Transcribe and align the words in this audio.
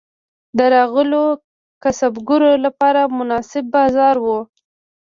د 0.57 0.59
راغلیو 0.75 1.23
کسبګرو 1.83 2.51
لپاره 2.65 3.01
مناسب 3.17 3.63
بازار 3.75 4.15
و. 4.25 4.27